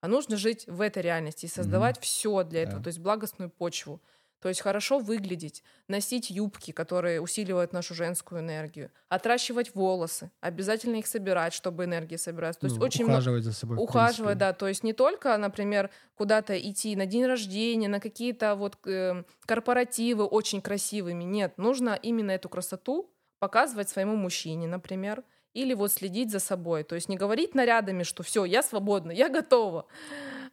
[0.00, 2.84] А нужно жить в этой реальности и создавать все для этого, Да.
[2.84, 4.00] то есть благостную почву.
[4.40, 11.06] То есть хорошо выглядеть, носить юбки, которые усиливают нашу женскую энергию, отращивать волосы, обязательно их
[11.06, 12.56] собирать, чтобы энергия собиралась.
[12.56, 13.76] То есть Ну, очень много ухаживать за собой.
[13.76, 18.78] ухаживать, да, то есть не только, например, куда-то идти на день рождения, на какие-то вот
[18.86, 25.22] э, корпоративы очень красивыми, нет, нужно именно эту красоту показывать своему мужчине, например,
[25.54, 29.28] или вот следить за собой, то есть не говорить нарядами, что все, я свободна, я
[29.28, 29.86] готова,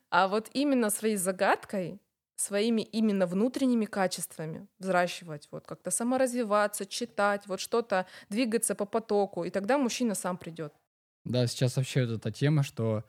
[0.09, 1.99] а вот именно своей загадкой,
[2.35, 9.49] своими именно внутренними качествами взращивать, вот как-то саморазвиваться, читать, вот что-то, двигаться по потоку, и
[9.49, 10.73] тогда мужчина сам придет.
[11.25, 13.03] Да, сейчас вообще вот эта тема, что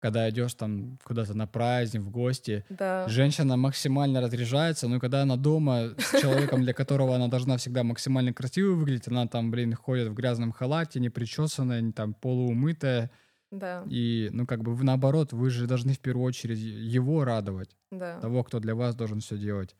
[0.00, 3.08] когда идешь там куда-то на праздник, в гости, Да.
[3.08, 8.32] женщина максимально разряжается, но когда она дома с человеком, для которого она должна всегда максимально
[8.32, 13.10] красиво выглядеть, она там, блин, ходит в грязном халате, не причесанная, не там полуумытая,
[13.50, 17.74] Да, и, ну, как бы, вы, наоборот, вы же должны в первую очередь его радовать,
[17.90, 18.20] да.
[18.20, 19.74] того, кто для вас должен все делать.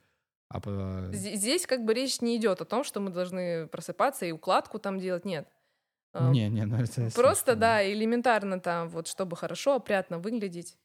[0.51, 4.79] А Здесь как бы речь не идет о том, что мы должны просыпаться и укладку
[4.79, 5.47] там делать, нет.
[6.13, 7.11] А, Не, не, ну это...
[7.15, 10.77] Просто, да, элементарно там, вот, чтобы хорошо, опрятно выглядеть.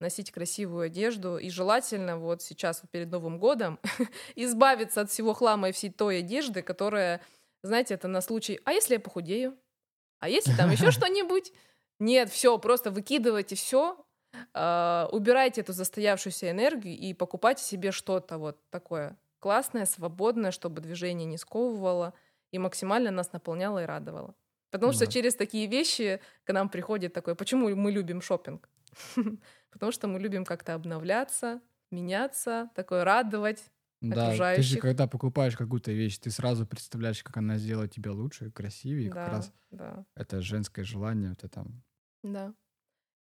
[0.00, 3.78] носить красивую одежду и желательно вот сейчас вот перед Новым годом
[4.34, 7.20] избавиться от всего хлама и всей той одежды, которая,
[7.62, 9.58] знаете, это на случай, а если я похудею?
[10.18, 11.52] А если там еще что-нибудь?
[11.98, 14.02] Нет, все, просто выкидывайте все,
[14.54, 21.26] а, убирайте эту застоявшуюся энергию и покупайте себе что-то вот такое классное, свободное, чтобы движение
[21.26, 22.14] не сковывало
[22.52, 24.34] и максимально нас наполняло и радовало.
[24.70, 24.96] Потому да.
[24.96, 28.68] что через такие вещи к нам приходит такое, почему мы любим шопинг?
[29.70, 35.92] Потому что мы любим как-то обновляться, меняться, такое радовать да, ты же когда покупаешь какую-то
[35.92, 39.10] вещь, ты сразу представляешь, как она сделает тебя лучше, красивее.
[39.10, 40.06] Да, как раз да.
[40.14, 41.66] это женское желание, это.
[42.22, 42.54] Да.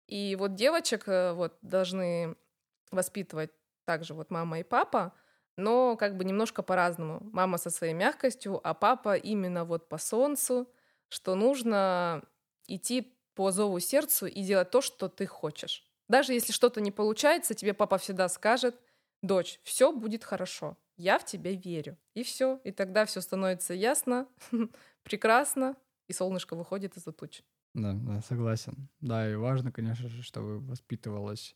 [0.07, 2.37] И вот девочек э, вот должны
[2.93, 3.51] воспитывать
[3.85, 5.15] также вот мама и папа,
[5.57, 7.29] но как бы немножко по-разному.
[7.33, 10.71] Мама со своей мягкостью, а папа именно вот по солнцу,
[11.09, 12.23] что нужно
[12.67, 15.87] идти по зову сердцу и делать то, что ты хочешь.
[16.09, 18.81] Даже если что-то не получается, тебе папа всегда скажет,
[19.23, 21.97] дочь, все будет хорошо, я в тебя верю.
[22.15, 22.61] И все.
[22.65, 24.27] И тогда все становится ясно,
[25.03, 25.77] прекрасно,
[26.09, 27.43] и солнышко выходит из-за туч.
[27.75, 28.89] Да, да, согласен.
[29.01, 31.55] Да, и важно, конечно же, чтобы воспитывалась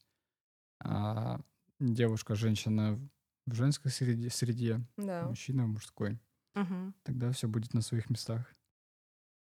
[0.80, 1.40] а,
[1.80, 2.98] девушка, женщина
[3.46, 5.26] в женской среде, среде да.
[5.26, 6.20] мужчина в мужской.
[6.54, 6.92] Угу.
[7.02, 8.54] Тогда все будет на своих местах.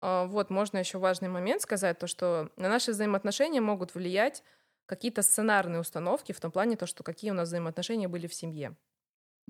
[0.02, 4.44] А, вот, можно еще важный момент сказать, то, что на наши взаимоотношения могут влиять
[4.86, 8.76] какие-то сценарные установки в том плане, то, что какие у нас взаимоотношения были в семье.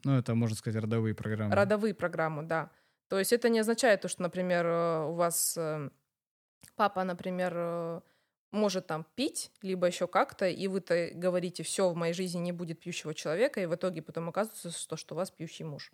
[0.03, 1.55] Ну, это, можно сказать, родовые программы.
[1.55, 2.71] Родовые программы, да.
[3.07, 5.89] То есть это не означает то, что, например, э, у вас э,
[6.75, 8.01] папа, например, э,
[8.51, 12.79] может там пить, либо еще как-то, и вы-то говорите, все, в моей жизни не будет
[12.79, 15.91] пьющего человека, и в итоге потом оказывается, что, что у вас пьющий муж.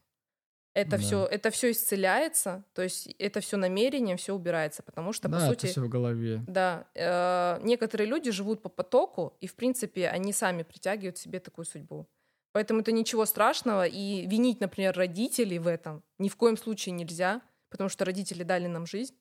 [0.74, 0.98] Это да.
[0.98, 5.46] все, это все исцеляется, то есть это все намерение, все убирается, потому что да, по
[5.48, 6.44] сути, это все в голове.
[6.48, 11.66] Да, э, некоторые люди живут по потоку, и в принципе они сами притягивают себе такую
[11.66, 12.08] судьбу.
[12.54, 17.42] Поэтому это ничего страшного, и винить, например, родителей в этом ни в коем случае нельзя,
[17.70, 19.16] потому что родители дали нам жизнь.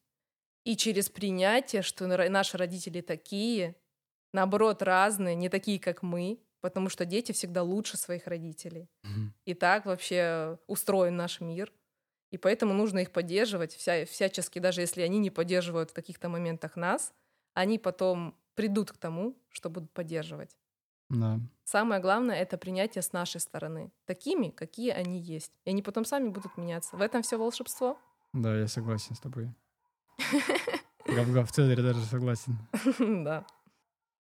[0.65, 3.77] И через принятие, что наши родители такие,
[4.33, 8.89] наоборот, разные, не такие, как мы, потому что дети всегда лучше своих родителей.
[9.05, 9.29] Mm-hmm.
[9.47, 11.73] И так вообще устроен наш мир.
[12.31, 16.77] И поэтому нужно их поддерживать вся, всячески, даже если они не поддерживают в каких-то моментах
[16.77, 17.13] нас,
[17.55, 20.57] они потом придут к тому, что будут поддерживать.
[21.09, 21.41] Да.
[21.65, 25.53] Самое главное это принятие с нашей стороны, такими, какие они есть.
[25.65, 26.97] И они потом сами будут меняться.
[26.97, 27.99] В этом все волшебство.
[28.33, 29.53] Да, я согласен с тобой.
[31.07, 32.59] Гав-гав Цезарь даже согласен.
[33.25, 33.45] Да.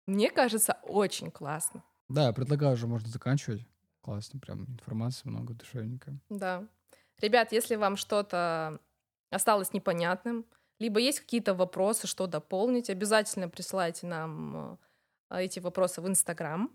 [0.06, 1.82] Мне кажется, очень классно.
[2.08, 3.66] Да, предлагаю уже можно заканчивать.
[4.00, 6.18] Классно, прям информации много, душевненько.
[6.30, 6.66] Да.
[7.20, 8.80] Ребят, если вам что-то
[9.30, 10.46] осталось непонятным,
[10.78, 14.78] либо есть какие-то вопросы, что дополнить, обязательно присылайте нам
[15.28, 16.70] э, эти вопросы в Инстаграм,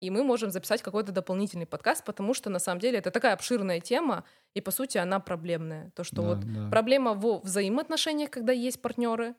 [0.00, 3.80] и мы можем записать какой-то дополнительный подкаст, потому что на самом деле это такая обширная
[3.80, 5.90] тема, и по сути она проблемная.
[5.90, 6.68] То, что да, вот да.
[6.70, 9.34] проблема в взаимоотношениях, когда есть партнеры,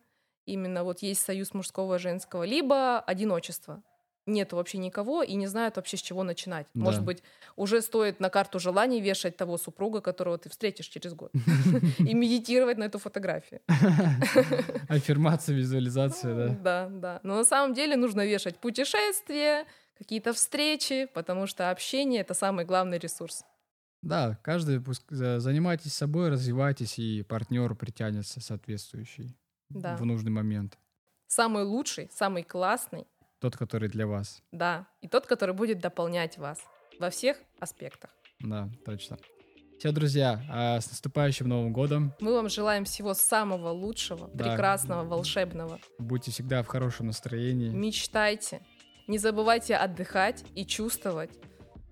[0.45, 3.83] именно вот есть союз мужского и женского, либо одиночество
[4.29, 6.67] нет вообще никого и не знают вообще с чего начинать.
[6.73, 6.81] Да.
[6.81, 7.23] Может быть,
[7.55, 11.31] уже стоит на карту желаний вешать того супруга, которого ты встретишь через год,
[11.99, 13.61] и медитировать на эту фотографию.
[14.89, 16.47] Аффирмация, визуализация, да?
[16.47, 17.19] Да, да.
[17.23, 19.65] Но на самом деле нужно вешать путешествия,
[19.97, 23.43] какие-то встречи, потому что общение— это самый главный ресурс.
[24.01, 29.35] Да, каждый занимайтесь собой, развивайтесь, и партнер притянется соответствующий
[29.69, 29.97] да.
[29.97, 30.77] в нужный момент.
[31.27, 33.05] Самый лучший, самый классный
[33.39, 34.41] тот, который для вас.
[34.51, 36.59] Да, и тот, который будет дополнять вас
[36.99, 38.11] во всех аспектах.
[38.39, 39.17] Да, точно.
[39.79, 42.13] Все, друзья, а с наступающим Новым годом.
[42.19, 44.49] Мы вам желаем всего самого лучшего, да.
[44.49, 45.79] прекрасного, волшебного.
[45.97, 47.69] Будьте всегда в хорошем настроении.
[47.69, 48.61] Мечтайте.
[49.07, 51.31] Не забывайте отдыхать и чувствовать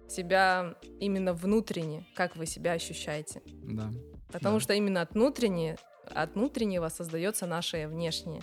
[0.10, 3.42] себя именно внутренне, как вы себя ощущаете.
[3.46, 3.90] Да.
[4.34, 4.64] Потому да.
[4.64, 5.78] что именно от внутреннего,
[6.14, 8.42] от внутреннего создается наше внешнее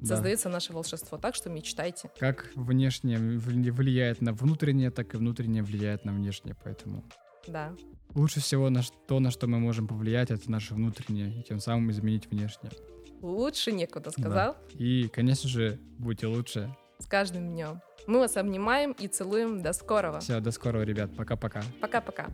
[0.00, 0.14] да.
[0.14, 1.18] создается наше волшебство.
[1.18, 2.10] Так что мечтайте.
[2.18, 7.04] Как внешнее влияет на внутреннее, так и внутреннее влияет на внешнее, поэтому...
[7.46, 7.74] Да.
[8.14, 11.90] Лучше всего на то, на что мы можем повлиять, это наше внутреннее, и тем самым
[11.90, 12.72] изменить внешнее.
[13.20, 14.54] Лучше некуда, сказал.
[14.54, 14.58] Да.
[14.74, 16.74] И, конечно же, будьте лучше.
[16.98, 17.80] С каждым днем.
[18.06, 19.62] Мы вас обнимаем и целуем.
[19.62, 20.20] До скорого.
[20.20, 21.14] Все, до скорого, ребят.
[21.16, 21.62] Пока-пока.
[21.80, 22.28] Пока-пока.